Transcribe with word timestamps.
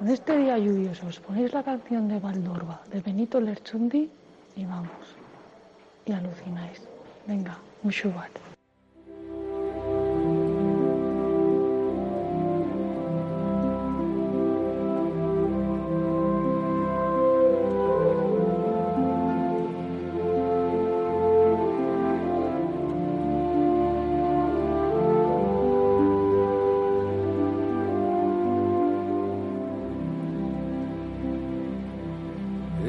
con 0.00 0.08
este 0.08 0.34
día 0.34 0.56
lluvioso, 0.56 1.06
os 1.12 1.20
ponéis 1.20 1.52
la 1.52 1.62
canción 1.62 2.08
de 2.08 2.18
Valdorba, 2.18 2.80
de 2.90 3.02
Benito 3.02 3.38
Lerchundi, 3.38 4.08
y 4.56 4.64
vamos, 4.64 5.04
y 6.06 6.12
alucináis. 6.12 6.80
Venga, 7.26 7.58
un 7.84 7.90
shubat. 7.90 8.32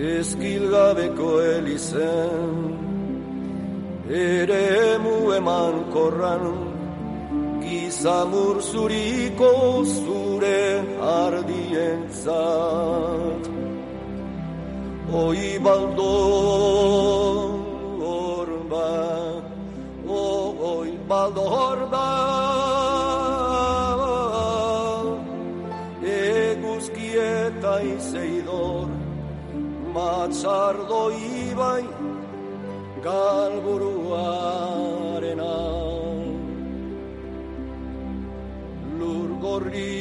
Eskilgabeko 0.02 1.30
elizen 1.46 2.54
Ere 4.10 4.98
mu 4.98 5.30
eman 5.38 5.76
korran 5.94 6.46
Gizamur 7.62 8.58
zuriko 8.66 9.86
zure 9.86 10.64
ardientzat 11.10 12.34
Oi 15.22 15.60
baldo 15.62 16.16
horba 18.02 18.90
Oi 20.10 20.92
baldo 21.14 21.46
horba 21.54 22.21
Matzardo 30.32 31.12
ibai 31.12 31.84
galburuarena. 33.06 35.56
Lur 39.00 39.30
gorri 39.44 39.98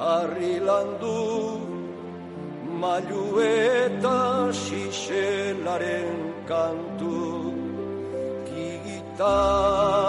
harri 0.00 0.54
landu 0.68 1.20
Mailu 2.80 3.26
eta 3.48 4.20
xixelaren 4.64 6.16
kantu 6.48 7.16
Gigitarra 8.48 10.05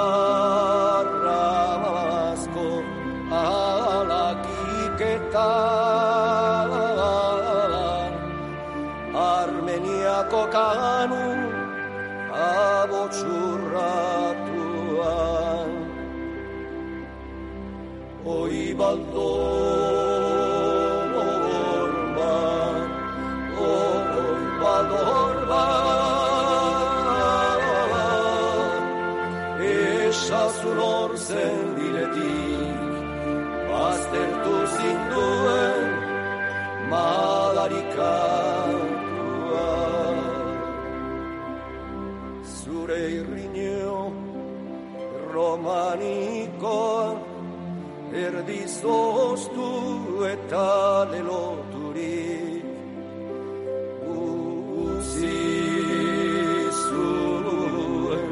eta 50.48 51.12
leloturik 51.12 52.64
Uzi 54.08 55.44
zuen 56.84 58.32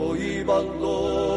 Oi 0.05 0.25
baldo 0.49 1.36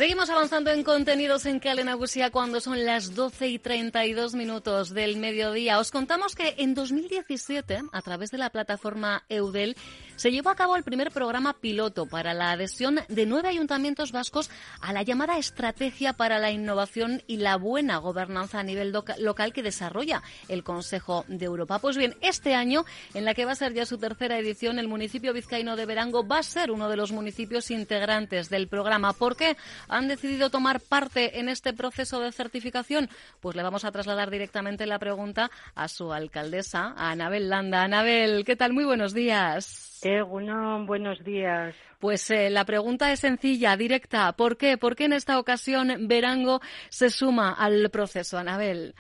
Seguimos 0.01 0.31
avanzando 0.31 0.71
en 0.71 0.83
contenidos 0.83 1.45
en 1.45 1.61
Calenagusia 1.61 2.31
cuando 2.31 2.63
son 2.63 2.87
las 2.87 3.15
12 3.15 3.49
y 3.49 3.59
32 3.59 4.35
minutos 4.35 4.95
del 4.95 5.19
mediodía. 5.19 5.79
Os 5.79 5.91
contamos 5.91 6.35
que 6.35 6.55
en 6.57 6.73
2017, 6.73 7.83
a 7.93 8.01
través 8.01 8.31
de 8.31 8.39
la 8.39 8.49
plataforma 8.49 9.25
Eudel, 9.29 9.77
se 10.17 10.31
llevó 10.31 10.49
a 10.49 10.55
cabo 10.55 10.77
el 10.77 10.85
primer 10.85 11.11
programa 11.11 11.55
piloto 11.55 12.07
para 12.07 12.33
la 12.33 12.51
adhesión 12.51 13.01
de 13.09 13.27
nueve 13.27 13.49
ayuntamientos 13.49 14.11
vascos 14.11 14.51
a 14.81 14.95
la 14.95 15.03
llamada 15.03 15.37
Estrategia 15.37 16.15
para 16.15 16.39
la 16.39 16.51
Innovación 16.51 17.23
y 17.27 17.37
la 17.37 17.57
Buena 17.57 17.99
Gobernanza 17.99 18.61
a 18.61 18.63
nivel 18.63 18.93
local 18.93 19.53
que 19.53 19.63
desarrolla 19.63 20.23
el 20.49 20.63
Consejo 20.63 21.27
de 21.29 21.45
Europa. 21.45 21.79
Pues 21.79 21.99
bien, 21.99 22.17
este 22.23 22.55
año, 22.55 22.87
en 23.13 23.27
la 23.27 23.35
que 23.35 23.45
va 23.45 23.53
a 23.53 23.55
ser 23.55 23.75
ya 23.75 23.85
su 23.85 23.99
tercera 23.99 24.39
edición, 24.39 24.79
el 24.79 24.89
municipio 24.89 25.35
vizcaíno 25.35 25.77
de 25.77 25.85
Verango 25.85 26.27
va 26.27 26.39
a 26.39 26.43
ser 26.43 26.71
uno 26.71 26.89
de 26.89 26.97
los 26.97 27.13
municipios 27.13 27.71
integrantes 27.71 28.49
del 28.49 28.69
programa. 28.69 29.13
¿Por 29.13 29.37
qué 29.37 29.59
han 29.91 30.09
decidido 30.09 30.51
tomar 30.51 30.81
parte 30.81 31.39
en 31.41 31.49
este 31.49 31.73
proceso 31.73 32.21
de 32.21 32.33
certificación? 32.33 33.09
Pues 33.41 33.57
le 33.57 33.63
vamos 33.63 33.85
a 33.85 33.93
trasladar 33.93 34.31
directamente 34.31 34.87
la 34.87 34.99
pregunta 34.99 35.51
a 35.75 35.89
su 35.89 36.13
alcaldesa, 36.13 36.95
a 36.97 37.11
Anabel 37.11 37.51
Landa. 37.51 37.83
Anabel, 37.83 38.45
¿qué 38.45 38.57
tal? 38.57 38.73
Muy 38.73 38.85
buenos 38.85 39.13
días. 39.13 40.01
Eh, 40.03 40.23
bueno, 40.23 40.87
buenos 40.87 41.23
días. 41.25 41.75
Pues 41.99 42.31
eh, 42.31 42.49
la 42.49 42.65
pregunta 42.65 43.13
es 43.13 43.21
sencilla, 43.21 43.77
directa. 43.77 44.33
¿Por 44.33 44.57
qué? 44.57 44.79
¿Por 44.79 44.97
qué 44.97 45.05
en 45.05 45.13
esta 45.13 45.39
ocasión 45.39 46.09
Verango 46.09 46.61
se 46.89 47.11
suma 47.11 47.53
al 47.53 47.91
proceso, 47.91 48.39
Anabel? 48.39 48.95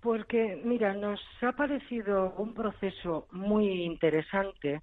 Porque, 0.00 0.60
mira, 0.64 0.94
nos 0.94 1.20
ha 1.42 1.52
parecido 1.52 2.34
un 2.38 2.54
proceso 2.54 3.28
muy 3.30 3.84
interesante 3.84 4.80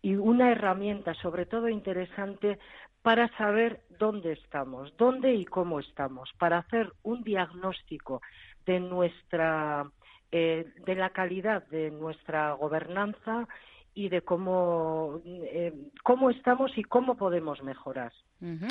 y 0.00 0.14
una 0.14 0.52
herramienta, 0.52 1.14
sobre 1.14 1.46
todo 1.46 1.68
interesante, 1.68 2.58
para 3.06 3.28
saber 3.36 3.82
dónde 4.00 4.32
estamos, 4.32 4.92
dónde 4.96 5.32
y 5.32 5.44
cómo 5.44 5.78
estamos, 5.78 6.28
para 6.40 6.58
hacer 6.58 6.92
un 7.04 7.22
diagnóstico 7.22 8.20
de 8.66 8.80
nuestra, 8.80 9.88
eh, 10.32 10.66
de 10.84 10.94
la 10.96 11.10
calidad 11.10 11.64
de 11.68 11.92
nuestra 11.92 12.54
gobernanza 12.54 13.46
y 13.94 14.08
de 14.08 14.22
cómo, 14.22 15.20
eh, 15.24 15.72
cómo 16.02 16.30
estamos 16.30 16.76
y 16.76 16.82
cómo 16.82 17.16
podemos 17.16 17.62
mejorar. 17.62 18.12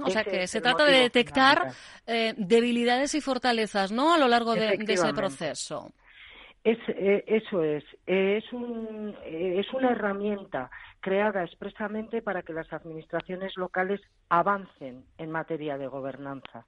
O 0.04 0.10
sea 0.10 0.26
que 0.26 0.48
se 0.48 0.60
trata 0.60 0.84
de 0.84 1.00
detectar 1.00 1.72
eh, 2.06 2.34
debilidades 2.36 3.16
y 3.16 3.22
fortalezas, 3.22 3.94
¿no? 3.94 4.14
A 4.14 4.18
lo 4.18 4.28
largo 4.28 4.54
de, 4.54 4.78
ese 4.86 5.14
proceso. 5.14 5.94
Es, 6.66 6.80
eh, 6.88 7.24
eso 7.28 7.64
es. 7.64 7.84
es, 8.08 8.52
un, 8.52 9.16
es 9.24 9.72
una 9.72 9.92
herramienta 9.92 10.72
creada 11.00 11.44
expresamente 11.44 12.24
para 12.24 12.42
que 12.42 12.54
las 12.54 12.74
administraciones 12.74 13.56
locales 13.56 14.02
avancen 14.30 15.06
en 15.20 15.30
materia 15.30 15.78
de 15.78 15.88
gobernanza. 15.88 16.66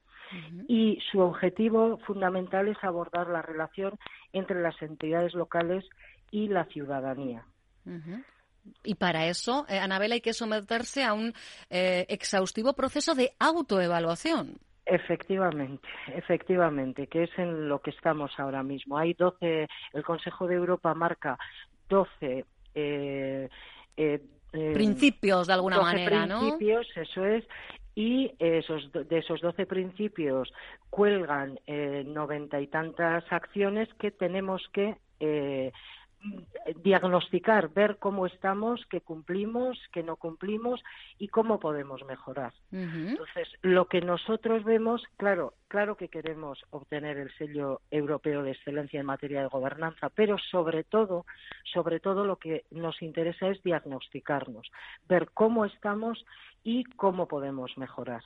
Y 0.67 0.99
su 1.11 1.19
objetivo 1.21 1.97
fundamental 2.05 2.67
es 2.67 2.77
abordar 2.83 3.27
la 3.29 3.41
relación 3.41 3.97
entre 4.33 4.61
las 4.61 4.79
entidades 4.81 5.33
locales 5.33 5.85
y 6.29 6.47
la 6.47 6.65
ciudadanía. 6.65 7.45
Y 8.83 8.95
para 8.95 9.27
eso, 9.27 9.65
eh, 9.69 9.79
Anabel, 9.79 10.11
hay 10.11 10.21
que 10.21 10.33
someterse 10.33 11.03
a 11.03 11.13
un 11.13 11.33
eh, 11.69 12.05
exhaustivo 12.09 12.73
proceso 12.73 13.15
de 13.15 13.31
autoevaluación. 13.39 14.59
Efectivamente, 14.89 15.87
efectivamente, 16.15 17.07
que 17.07 17.23
es 17.23 17.29
en 17.37 17.67
lo 17.67 17.81
que 17.81 17.89
estamos 17.89 18.31
ahora 18.39 18.63
mismo. 18.63 18.97
Hay 18.97 19.13
12, 19.13 19.67
el 19.93 20.03
Consejo 20.03 20.47
de 20.47 20.55
Europa 20.55 20.93
marca 20.93 21.37
12 21.89 22.45
eh, 22.73 23.49
principios 24.51 25.47
de 25.47 25.53
alguna 25.53 25.81
manera, 25.81 26.25
¿no? 26.25 26.39
Principios, 26.39 26.87
eso 26.95 27.25
es, 27.25 27.43
y 27.95 28.31
esos, 28.39 28.91
de 28.93 29.17
esos 29.17 29.41
12 29.41 29.65
principios 29.65 30.53
cuelgan 30.89 31.59
noventa 32.05 32.61
y 32.61 32.67
tantas 32.67 33.25
acciones 33.31 33.89
que 33.95 34.11
tenemos 34.11 34.61
que 34.71 34.95
diagnosticar, 36.83 37.69
ver 37.73 37.97
cómo 37.97 38.25
estamos, 38.25 38.85
qué 38.89 39.01
cumplimos, 39.01 39.79
qué 39.91 40.03
no 40.03 40.17
cumplimos 40.17 40.83
y 41.17 41.29
cómo 41.29 41.59
podemos 41.59 42.03
mejorar. 42.05 42.53
Entonces, 42.71 43.47
lo 43.61 43.85
que 43.85 44.01
nosotros 44.01 44.63
vemos, 44.63 45.03
claro, 45.17 45.53
claro 45.67 45.95
que 45.95 46.09
queremos 46.09 46.59
obtener 46.71 47.17
el 47.17 47.31
sello 47.37 47.81
europeo 47.91 48.43
de 48.43 48.51
excelencia 48.51 48.99
en 48.99 49.05
materia 49.05 49.41
de 49.41 49.47
gobernanza, 49.47 50.09
pero 50.09 50.37
sobre 50.37 50.83
todo, 50.83 51.25
sobre 51.73 51.99
todo 51.99 52.25
lo 52.25 52.37
que 52.37 52.65
nos 52.71 53.01
interesa 53.01 53.47
es 53.47 53.61
diagnosticarnos, 53.63 54.69
ver 55.07 55.29
cómo 55.33 55.65
estamos 55.65 56.25
y 56.67 56.83
cómo 56.83 57.29
podemos 57.29 57.77
mejorar. 57.77 58.21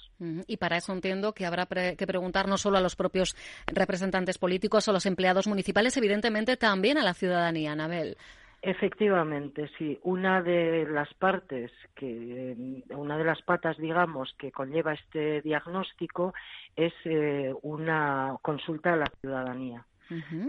Y 0.48 0.58
para 0.58 0.78
eso 0.78 0.92
entiendo 0.92 1.32
que 1.32 1.46
habrá 1.46 1.68
que 1.68 2.08
preguntar 2.08 2.48
no 2.48 2.58
solo 2.58 2.80
a 2.80 2.82
los 2.82 2.96
propios 2.96 3.36
representantes 3.68 4.40
políticos 4.40 4.88
o 4.88 4.92
los 4.92 5.06
empleados 5.06 5.46
municipales, 5.46 5.96
evidentemente 5.96 6.58
también 6.58 6.98
a 6.98 7.04
la 7.04 7.14
ciudadanía, 7.14 7.74
Anabel. 7.74 8.18
Efectivamente, 8.64 9.70
sí. 9.78 10.00
Una 10.02 10.42
de 10.42 10.88
las 10.90 11.14
partes 11.14 11.72
que, 11.94 12.84
una 12.90 13.16
de 13.16 13.26
las 13.26 13.44
patas, 13.44 13.78
digamos, 13.78 14.34
que 14.40 14.52
conlleva 14.52 14.94
este 14.94 15.42
diagnóstico 15.42 16.34
es 16.76 16.94
eh, 17.06 17.54
una 17.62 18.38
consulta 18.42 18.94
a 18.94 18.98
la 18.98 19.12
ciudadanía, 19.22 19.86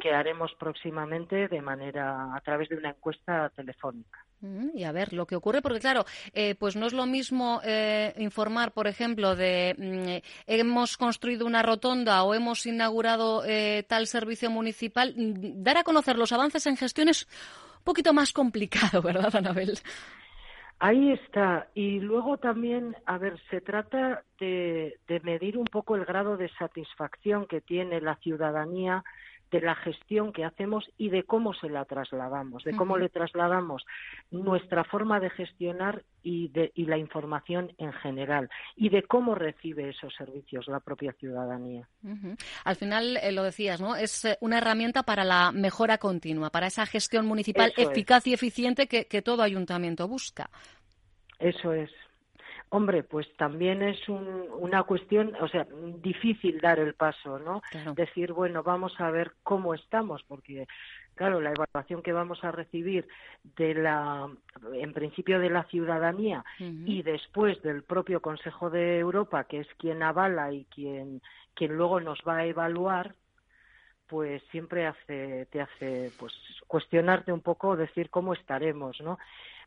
que 0.00 0.12
haremos 0.12 0.52
próximamente 0.58 1.48
de 1.48 1.62
manera 1.62 2.34
a 2.34 2.40
través 2.40 2.68
de 2.68 2.76
una 2.76 2.90
encuesta 2.90 3.48
telefónica. 3.50 4.24
Y 4.74 4.82
a 4.82 4.90
ver 4.90 5.12
lo 5.12 5.26
que 5.26 5.36
ocurre, 5.36 5.62
porque 5.62 5.78
claro, 5.78 6.04
eh, 6.32 6.56
pues 6.56 6.74
no 6.74 6.86
es 6.86 6.92
lo 6.92 7.06
mismo 7.06 7.60
eh, 7.64 8.12
informar, 8.18 8.72
por 8.72 8.88
ejemplo, 8.88 9.36
de 9.36 9.76
mm, 9.78 10.28
hemos 10.48 10.96
construido 10.96 11.46
una 11.46 11.62
rotonda 11.62 12.24
o 12.24 12.34
hemos 12.34 12.66
inaugurado 12.66 13.44
eh, 13.46 13.84
tal 13.88 14.08
servicio 14.08 14.50
municipal, 14.50 15.14
mm, 15.16 15.62
dar 15.62 15.78
a 15.78 15.84
conocer 15.84 16.18
los 16.18 16.32
avances 16.32 16.66
en 16.66 16.76
gestión 16.76 17.08
es 17.08 17.28
un 17.78 17.84
poquito 17.84 18.12
más 18.12 18.32
complicado, 18.32 19.00
¿verdad, 19.02 19.34
Anabel? 19.36 19.78
Ahí 20.80 21.12
está. 21.12 21.68
Y 21.74 22.00
luego 22.00 22.38
también, 22.38 22.96
a 23.06 23.18
ver, 23.18 23.40
se 23.48 23.60
trata 23.60 24.24
de 24.40 25.20
medir 25.22 25.56
un 25.56 25.66
poco 25.66 25.94
el 25.94 26.04
grado 26.04 26.36
de 26.36 26.48
satisfacción 26.58 27.46
que 27.46 27.60
tiene 27.60 28.00
la 28.00 28.16
ciudadanía 28.16 29.04
de 29.52 29.60
la 29.60 29.74
gestión 29.76 30.32
que 30.32 30.44
hacemos 30.44 30.84
y 30.96 31.10
de 31.10 31.24
cómo 31.24 31.52
se 31.52 31.68
la 31.68 31.84
trasladamos, 31.84 32.64
de 32.64 32.74
cómo 32.74 32.96
le 32.96 33.10
trasladamos 33.10 33.84
nuestra 34.30 34.82
forma 34.82 35.20
de 35.20 35.28
gestionar 35.30 36.02
y, 36.22 36.48
de, 36.48 36.72
y 36.74 36.86
la 36.86 36.96
información 36.96 37.72
en 37.76 37.92
general 37.92 38.48
y 38.76 38.88
de 38.88 39.02
cómo 39.02 39.34
recibe 39.34 39.90
esos 39.90 40.14
servicios 40.14 40.66
la 40.68 40.80
propia 40.80 41.12
ciudadanía. 41.12 41.86
Al 42.64 42.76
final, 42.76 43.18
eh, 43.18 43.30
lo 43.30 43.42
decías, 43.42 43.80
¿no? 43.80 43.94
Es 43.94 44.24
eh, 44.24 44.38
una 44.40 44.58
herramienta 44.58 45.02
para 45.02 45.22
la 45.22 45.52
mejora 45.52 45.98
continua, 45.98 46.48
para 46.50 46.68
esa 46.68 46.86
gestión 46.86 47.26
municipal 47.26 47.74
eficaz 47.76 48.26
y 48.26 48.32
eficiente 48.32 48.86
que, 48.88 49.04
que 49.04 49.20
todo 49.20 49.42
ayuntamiento 49.42 50.08
busca. 50.08 50.48
Eso 51.38 51.74
es. 51.74 51.90
Hombre, 52.74 53.02
pues 53.02 53.26
también 53.36 53.82
es 53.82 54.08
una 54.08 54.82
cuestión, 54.84 55.36
o 55.42 55.46
sea, 55.46 55.66
difícil 55.98 56.58
dar 56.58 56.78
el 56.78 56.94
paso, 56.94 57.38
¿no? 57.38 57.60
Decir, 57.94 58.32
bueno, 58.32 58.62
vamos 58.62 58.98
a 58.98 59.10
ver 59.10 59.32
cómo 59.42 59.74
estamos, 59.74 60.22
porque, 60.22 60.66
claro, 61.14 61.42
la 61.42 61.52
evaluación 61.52 62.00
que 62.00 62.14
vamos 62.14 62.42
a 62.42 62.50
recibir 62.50 63.06
de 63.58 63.74
la, 63.74 64.26
en 64.72 64.94
principio 64.94 65.38
de 65.38 65.50
la 65.50 65.64
ciudadanía 65.64 66.46
y 66.58 67.02
después 67.02 67.60
del 67.60 67.82
propio 67.82 68.22
Consejo 68.22 68.70
de 68.70 69.00
Europa, 69.00 69.44
que 69.44 69.60
es 69.60 69.68
quien 69.76 70.02
avala 70.02 70.50
y 70.50 70.64
quien, 70.64 71.20
quien 71.52 71.76
luego 71.76 72.00
nos 72.00 72.20
va 72.26 72.38
a 72.38 72.46
evaluar, 72.46 73.14
pues 74.06 74.42
siempre 74.50 74.86
hace, 74.86 75.46
te 75.50 75.60
hace, 75.60 76.10
pues, 76.18 76.32
cuestionarte 76.68 77.32
un 77.32 77.42
poco, 77.42 77.76
decir 77.76 78.08
cómo 78.08 78.32
estaremos, 78.32 78.98
¿no? 79.02 79.18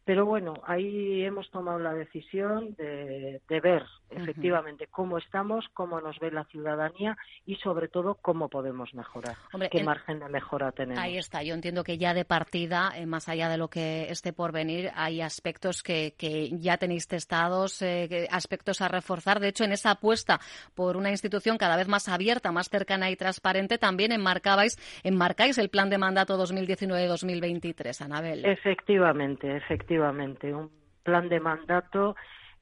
Pero 0.06 0.28
bueno, 0.28 0.54
ahí 0.68 1.24
hemos 1.24 1.50
tomado 1.50 1.80
la 1.80 1.96
decisión 1.96 2.76
de, 2.76 3.42
ver 3.50 3.84
efectivamente 4.12 4.86
cómo 4.86 5.18
estamos, 5.18 5.66
cómo 5.74 6.00
nos 6.00 6.20
ve 6.20 6.30
la 6.30 6.44
ciudadanía 6.46 7.18
y 7.48 7.56
sobre 7.56 7.88
todo 7.88 8.14
cómo 8.22 8.48
podemos 8.48 8.94
mejorar, 8.94 9.36
qué 9.72 9.84
margen 9.84 10.20
de 10.20 10.30
mejora 10.30 10.72
tenemos. 10.72 11.04
Ahí 11.04 11.18
está, 11.18 11.42
yo 11.42 11.56
entiendo 11.56 11.84
que 11.84 11.98
ya 11.98 12.14
de 12.14 12.24
partida, 12.24 12.92
eh, 12.96 13.08
más 13.08 13.28
allá 13.30 13.50
de 13.50 13.58
lo 13.58 13.68
que 13.68 14.12
esté 14.12 14.32
por 14.32 14.52
venir, 14.52 14.92
hay 14.94 15.22
aspectos 15.22 15.82
que, 15.82 16.14
ya 16.52 16.78
tenéis 16.78 17.08
testados, 17.08 17.82
eh, 17.82 18.28
aspectos 18.30 18.82
a 18.82 18.88
reforzar. 18.88 19.40
De 19.40 19.48
hecho, 19.48 19.64
en 19.64 19.72
esa 19.72 19.92
apuesta 19.92 20.40
por 20.76 20.98
una 20.98 21.10
institución 21.10 21.58
cada 21.58 21.78
vez 21.78 21.88
más 21.88 22.08
abierta, 22.10 22.52
más 22.52 22.70
cercana 22.70 23.10
y 23.10 23.16
transparente, 23.16 23.80
también 23.80 24.12
enmarcabais, 24.12 24.78
enmarcáis 25.04 25.58
el 25.58 25.70
plan 25.70 25.90
de 25.90 25.98
mandato 25.98 26.38
2019-2023, 26.38 28.02
Anabel. 28.02 28.46
Efectivamente, 28.46 29.58
efectivamente. 29.58 29.95
Un 30.00 30.72
plan 31.04 31.30
de 31.30 31.40
mandato 31.40 32.16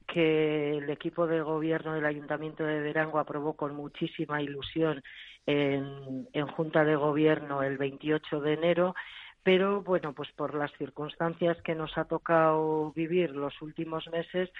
que 0.06 0.76
el 0.78 0.90
equipo 0.90 1.26
de 1.26 1.40
gobierno 1.40 1.94
del 1.94 2.04
Ayuntamiento 2.04 2.64
de 2.64 2.80
Verango 2.80 3.18
aprobó 3.18 3.54
con 3.54 3.74
muchísima 3.74 4.42
ilusión 4.42 5.02
en, 5.46 6.28
en 6.32 6.46
Junta 6.48 6.84
de 6.84 6.96
Gobierno 6.96 7.62
el 7.62 7.78
28 7.78 8.40
de 8.40 8.52
enero 8.52 8.94
pero 9.44 9.82
bueno, 9.82 10.14
pues 10.14 10.32
por 10.32 10.54
las 10.54 10.72
circunstancias 10.78 11.58
que 11.62 11.74
nos 11.74 11.96
ha 11.98 12.06
tocado 12.06 12.92
vivir 12.92 13.30
los 13.36 13.60
últimos 13.60 14.08
meses, 14.08 14.50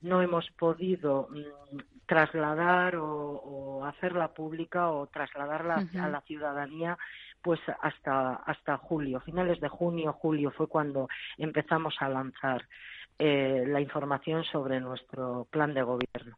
no 0.00 0.20
hemos 0.20 0.50
podido 0.58 1.28
mm, 1.30 1.78
trasladar 2.06 2.96
o, 2.96 3.84
hacerla 3.86 4.34
pública 4.34 4.90
o 4.90 5.06
trasladarla 5.06 5.86
a 6.00 6.08
la 6.08 6.20
ciudadanía 6.22 6.98
pues 7.42 7.60
hasta 7.80 8.34
hasta 8.34 8.76
julio, 8.78 9.20
finales 9.20 9.60
de 9.60 9.68
junio, 9.68 10.12
julio 10.12 10.50
fue 10.50 10.68
cuando 10.68 11.08
empezamos 11.38 11.96
a 12.00 12.08
lanzar 12.08 12.66
eh, 13.18 13.64
la 13.66 13.80
información 13.80 14.44
sobre 14.44 14.80
nuestro 14.80 15.46
plan 15.50 15.74
de 15.74 15.82
gobierno. 15.82 16.36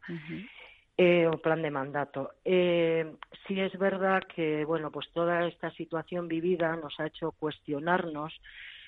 Eh, 0.96 1.26
o 1.26 1.38
plan 1.38 1.60
de 1.60 1.72
mandato. 1.72 2.34
Eh, 2.44 3.16
sí 3.48 3.58
es 3.58 3.76
verdad 3.76 4.22
que, 4.32 4.64
bueno, 4.64 4.92
pues 4.92 5.10
toda 5.12 5.44
esta 5.48 5.72
situación 5.72 6.28
vivida 6.28 6.76
nos 6.76 7.00
ha 7.00 7.06
hecho 7.06 7.32
cuestionarnos. 7.32 8.32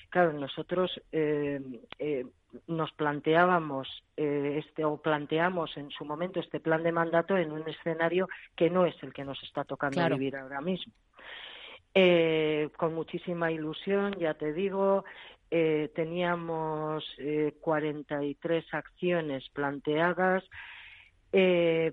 Claro, 0.09 0.33
nosotros 0.33 1.01
eh, 1.11 1.61
eh 1.99 2.25
nos 2.69 2.91
planteábamos 2.93 3.87
este 4.17 4.85
o 4.85 4.97
planteamos 4.97 5.77
en 5.77 5.91
su 5.91 6.07
momento 6.07 6.41
este 6.41 6.59
plan 6.59 6.83
de 6.83 6.93
mandato 6.93 7.37
en 7.37 7.53
un 7.53 7.69
escenario 7.69 8.31
que 8.55 8.71
no 8.71 8.87
es 8.87 8.95
el 9.03 9.13
que 9.13 9.27
nos 9.27 9.43
está 9.43 9.65
tocando 9.65 10.09
vivir 10.09 10.37
ahora 10.37 10.63
mismo. 10.63 10.91
Con 12.77 12.95
muchísima 12.95 13.51
ilusión, 13.51 14.15
ya 14.19 14.35
te 14.35 14.53
digo, 14.53 15.05
teníamos 15.49 17.05
43 17.61 18.75
acciones 18.75 19.49
planteadas. 19.51 20.45
Eh, 21.33 21.93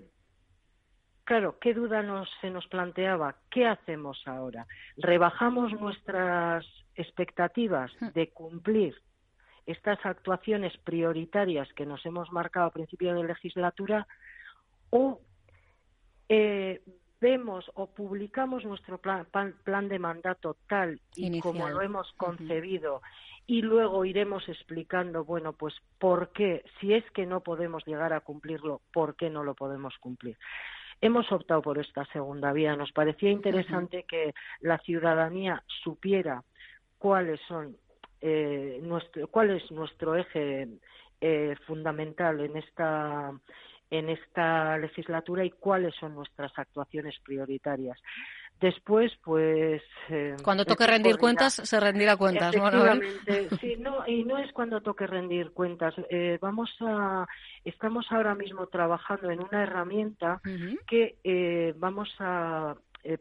claro, 1.23 1.57
¿qué 1.59 1.73
duda 1.73 2.01
nos, 2.01 2.29
se 2.41 2.49
nos 2.49 2.67
planteaba? 2.67 3.35
¿Qué 3.49 3.67
hacemos 3.67 4.21
ahora? 4.25 4.67
¿Rebajamos 4.97 5.73
nuestras 5.73 6.65
expectativas 6.95 7.91
hmm. 7.99 8.07
de 8.13 8.29
cumplir 8.29 8.95
estas 9.65 10.05
actuaciones 10.05 10.77
prioritarias 10.77 11.71
que 11.73 11.85
nos 11.85 12.05
hemos 12.05 12.31
marcado 12.31 12.67
a 12.67 12.73
principio 12.73 13.13
de 13.15 13.23
legislatura 13.23 14.07
o 14.89 15.21
eh, 16.29 16.81
vemos 17.23 17.71
o 17.75 17.87
publicamos 17.87 18.65
nuestro 18.65 18.97
plan, 18.97 19.25
plan, 19.63 19.87
de 19.87 19.97
mandato 19.97 20.57
tal 20.67 20.99
y 21.15 21.39
como 21.39 21.69
lo 21.69 21.81
hemos 21.81 22.11
concebido 22.17 23.01
y 23.47 23.61
luego 23.61 24.03
iremos 24.03 24.47
explicando, 24.49 25.23
bueno, 25.23 25.53
pues 25.53 25.73
por 25.99 26.33
qué, 26.33 26.65
si 26.79 26.93
es 26.93 27.09
que 27.11 27.25
no 27.25 27.39
podemos 27.39 27.85
llegar 27.85 28.11
a 28.11 28.19
cumplirlo, 28.19 28.81
por 28.91 29.15
qué 29.15 29.29
no 29.29 29.43
lo 29.43 29.53
podemos 29.53 29.97
cumplir. 29.99 30.37
Hemos 30.99 31.31
optado 31.31 31.61
por 31.61 31.77
esta 31.79 32.05
segunda 32.07 32.51
vía. 32.51 32.75
Nos 32.75 32.91
parecía 32.91 33.29
interesante 33.29 34.03
que 34.03 34.33
la 34.59 34.77
ciudadanía 34.79 35.63
supiera 35.83 36.43
cuáles 36.97 37.39
son 37.47 37.77
eh, 38.21 38.79
nuestro, 38.81 39.27
cuál 39.27 39.51
es 39.51 39.71
nuestro 39.71 40.15
eje 40.15 40.67
eh, 41.21 41.55
fundamental 41.67 42.41
en 42.41 42.57
esta 42.57 43.31
en 43.89 44.09
esta 44.09 44.77
legislatura 44.77 45.45
y 45.45 45.51
cuáles 45.51 45.95
son 45.95 46.15
nuestras 46.15 46.51
actuaciones 46.57 47.15
prioritarias. 47.23 47.99
Después, 48.63 49.11
pues... 49.21 49.81
Eh, 50.09 50.37
cuando 50.41 50.63
toque 50.63 50.87
rendir 50.87 51.17
cuentas, 51.17 51.53
se 51.53 51.79
rendirá 51.81 52.15
cuentas, 52.15 52.55
¿no? 52.55 52.71
sí, 53.59 53.75
no, 53.77 54.07
y 54.07 54.23
no 54.23 54.37
es 54.37 54.53
cuando 54.53 54.79
toque 54.79 55.05
rendir 55.05 55.51
cuentas. 55.51 55.93
Eh, 56.09 56.37
vamos 56.41 56.73
a... 56.79 57.27
Estamos 57.65 58.05
ahora 58.09 58.35
mismo 58.35 58.67
trabajando 58.67 59.31
en 59.31 59.41
una 59.41 59.63
herramienta 59.63 60.39
que 60.87 61.17
eh, 61.25 61.73
vamos 61.75 62.09
a 62.19 62.75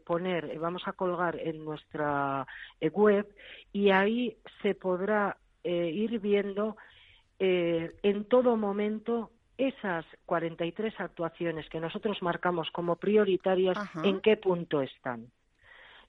poner, 0.05 0.57
vamos 0.59 0.83
a 0.85 0.93
colgar 0.93 1.37
en 1.37 1.65
nuestra 1.65 2.47
web 2.93 3.27
y 3.73 3.89
ahí 3.89 4.37
se 4.61 4.75
podrá 4.75 5.35
ir 5.65 6.19
viendo 6.19 6.77
en 7.37 8.23
todo 8.29 8.55
momento 8.55 9.32
esas 9.57 10.05
43 10.25 10.99
actuaciones 10.99 11.69
que 11.69 11.79
nosotros 11.79 12.21
marcamos 12.21 12.69
como 12.71 12.95
prioritarias, 12.95 13.77
¿en 14.03 14.19
qué 14.21 14.37
punto 14.37 14.81
están? 14.81 15.27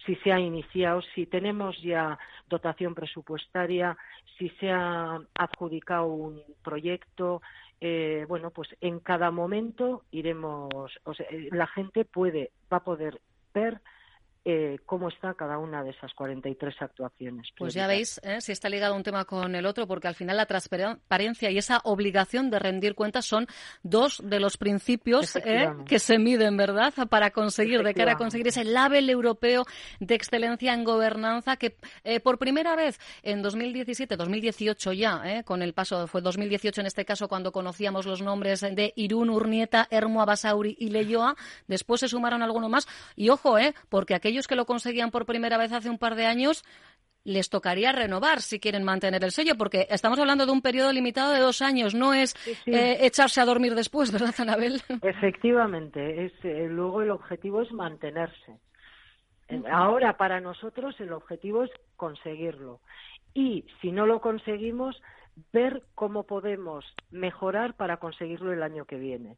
Si 0.06 0.16
se 0.16 0.32
ha 0.32 0.40
iniciado, 0.40 1.02
si 1.14 1.26
tenemos 1.26 1.80
ya 1.82 2.18
dotación 2.48 2.94
presupuestaria, 2.94 3.96
si 4.38 4.48
se 4.60 4.70
ha 4.70 5.20
adjudicado 5.34 6.06
un 6.06 6.42
proyecto, 6.62 7.42
eh, 7.80 8.24
bueno, 8.28 8.50
pues 8.50 8.68
en 8.80 9.00
cada 9.00 9.30
momento 9.30 10.04
iremos, 10.10 10.70
o 11.04 11.14
sea, 11.14 11.26
la 11.50 11.66
gente 11.66 12.04
puede, 12.04 12.50
va 12.72 12.78
a 12.78 12.84
poder 12.84 13.20
ver 13.52 13.80
eh, 14.46 14.78
cómo 14.84 15.08
está 15.08 15.32
cada 15.32 15.56
una 15.56 15.82
de 15.82 15.90
esas 15.90 16.12
43 16.12 16.74
actuaciones. 16.80 17.48
Pues 17.56 17.72
ya 17.72 17.86
veis 17.86 18.20
¿eh? 18.22 18.42
si 18.42 18.52
está 18.52 18.68
ligado 18.68 18.94
un 18.94 19.02
tema 19.02 19.24
con 19.24 19.54
el 19.54 19.64
otro, 19.64 19.86
porque 19.86 20.06
al 20.06 20.14
final 20.14 20.36
la 20.36 20.44
transparencia 20.44 21.50
y 21.50 21.56
esa 21.56 21.80
obligación 21.84 22.50
de 22.50 22.58
rendir 22.58 22.94
cuentas 22.94 23.24
son 23.24 23.46
dos 23.82 24.20
de 24.22 24.40
los 24.40 24.58
principios 24.58 25.34
¿eh? 25.36 25.72
que 25.86 25.98
se 25.98 26.18
miden, 26.18 26.58
¿verdad?, 26.58 26.92
para 27.08 27.30
conseguir, 27.30 27.82
de 27.82 27.94
cara 27.94 28.12
a 28.12 28.16
conseguir 28.16 28.48
ese 28.48 28.64
label 28.64 29.08
europeo 29.08 29.64
de 29.98 30.14
excelencia 30.14 30.74
en 30.74 30.84
gobernanza 30.84 31.56
que 31.56 31.76
por 32.22 32.38
primera 32.38 32.76
vez 32.76 33.00
en 33.22 33.40
2017, 33.40 34.14
2018 34.14 34.92
ya, 34.92 35.42
con 35.44 35.62
el 35.62 35.72
paso, 35.72 36.06
fue 36.06 36.20
2018 36.20 36.82
en 36.82 36.86
este 36.86 37.06
caso 37.06 37.28
cuando 37.28 37.50
conocíamos 37.50 38.04
los 38.04 38.20
nombres 38.20 38.60
de 38.60 38.92
Irún, 38.96 39.30
Urnieta, 39.30 39.88
Hermo, 39.90 40.20
Abasauri 40.20 40.76
y 40.78 40.90
Leyoa, 40.90 41.34
después 41.66 42.00
se 42.00 42.08
sumaron 42.08 42.42
algunos 42.42 42.68
más, 42.68 42.86
y 43.16 43.30
ojo, 43.30 43.58
¿eh?, 43.58 43.74
porque 43.88 44.14
aquello 44.14 44.33
que 44.42 44.56
lo 44.56 44.66
conseguían 44.66 45.10
por 45.10 45.26
primera 45.26 45.58
vez 45.58 45.72
hace 45.72 45.88
un 45.88 45.98
par 45.98 46.14
de 46.14 46.26
años 46.26 46.64
les 47.24 47.48
tocaría 47.48 47.90
renovar 47.90 48.40
si 48.40 48.60
quieren 48.60 48.84
mantener 48.84 49.24
el 49.24 49.30
sello, 49.30 49.56
porque 49.56 49.86
estamos 49.90 50.18
hablando 50.18 50.44
de 50.44 50.52
un 50.52 50.60
periodo 50.60 50.92
limitado 50.92 51.32
de 51.32 51.40
dos 51.40 51.62
años, 51.62 51.94
no 51.94 52.12
es 52.12 52.34
eh, 52.66 52.98
echarse 53.00 53.40
a 53.40 53.46
dormir 53.46 53.74
después, 53.74 54.12
¿verdad, 54.12 54.34
Anabel? 54.38 54.82
Efectivamente, 55.02 56.26
es, 56.26 56.32
eh, 56.44 56.66
luego 56.68 57.02
el 57.02 57.10
objetivo 57.10 57.62
es 57.62 57.72
mantenerse. 57.72 58.60
Ahora, 59.70 60.16
para 60.16 60.40
nosotros, 60.40 60.98
el 61.00 61.12
objetivo 61.12 61.64
es 61.64 61.70
conseguirlo. 61.96 62.80
Y 63.34 63.64
si 63.80 63.92
no 63.92 64.06
lo 64.06 64.20
conseguimos, 64.20 65.00
ver 65.52 65.82
cómo 65.94 66.24
podemos 66.24 66.84
mejorar 67.10 67.74
para 67.74 67.98
conseguirlo 67.98 68.52
el 68.52 68.62
año 68.62 68.84
que 68.84 68.96
viene 68.96 69.36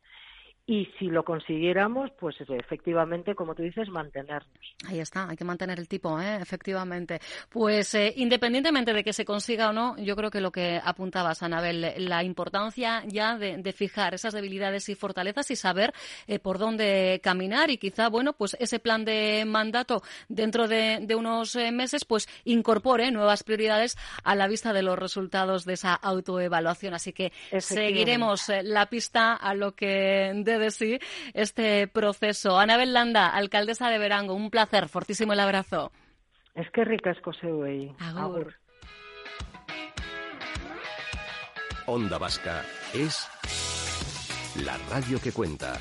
y 0.69 0.87
si 0.99 1.07
lo 1.07 1.25
consiguiéramos, 1.25 2.11
pues 2.19 2.35
efectivamente, 2.41 3.37
como 3.37 3.55
tú 3.55 3.63
dices, 3.63 3.89
mantenernos. 3.89 4.51
Ahí 4.89 4.99
está, 4.99 5.29
hay 5.29 5.37
que 5.37 5.45
mantener 5.45 5.79
el 5.79 5.87
tipo, 5.87 6.21
¿eh? 6.21 6.39
efectivamente. 6.41 7.21
Pues 7.49 7.95
eh, 7.95 8.13
independientemente 8.17 8.93
de 8.93 9.05
que 9.05 9.13
se 9.13 9.25
consiga 9.25 9.71
o 9.71 9.73
no, 9.73 9.97
yo 9.99 10.17
creo 10.17 10.29
que 10.29 10.41
lo 10.41 10.51
que 10.51 10.81
apuntabas, 10.83 11.45
Anabel, 11.45 11.95
la 11.99 12.25
importancia 12.25 13.05
ya 13.07 13.39
de, 13.39 13.73
fijar 13.73 14.15
esas 14.15 14.33
debilidades 14.33 14.89
y 14.89 14.97
fortalezas 14.97 15.51
y 15.53 15.57
saber 15.57 15.93
eh, 16.27 16.41
por 16.41 16.59
dónde 16.59 17.21
caminar 17.23 17.71
y 17.71 17.79
quizá, 17.79 18.09
bueno, 18.09 18.33
pues 18.33 18.57
ese 18.59 18.81
plan 18.81 19.05
de 19.05 19.45
mandato 19.47 20.03
dentro 20.29 20.67
de, 20.67 20.99
de 21.01 21.15
unos 21.15 21.55
eh, 21.55 21.71
meses, 21.71 22.05
pues 22.05 22.29
incorpore 22.45 23.13
nuevas 23.13 23.45
prioridades 23.45 23.97
a 24.25 24.35
la 24.35 24.49
vista 24.49 24.73
de 24.73 24.83
los 24.83 24.99
resultados 24.99 25.65
de 25.65 25.75
esa 25.75 25.95
autoevaluación. 25.95 26.95
Así 26.95 27.13
que 27.13 27.33
seguiremos 27.59 28.51
la 28.63 28.87
pista 28.87 29.35
a 29.35 29.55
lo 29.55 29.73
que 29.77 30.33
de 30.35 30.56
sí 30.71 30.99
este 31.35 31.89
proceso. 31.89 32.59
Anabel 32.59 32.93
Landa, 32.93 33.29
alcaldesa 33.29 33.89
de 33.91 33.99
Verango, 33.99 34.35
un 34.35 34.51
placer, 34.51 34.89
fortísimo 34.89 35.33
el 35.33 35.41
abrazo. 35.41 35.93
Es 36.55 36.71
que 36.71 36.85
ricasco 36.85 37.33
Agur. 37.33 37.95
Agur. 38.01 38.55
Onda 41.87 42.19
Vasca 42.19 42.65
es 42.95 43.29
la 44.65 44.77
radio 44.91 45.21
que 45.21 45.33
cuenta. 45.33 45.79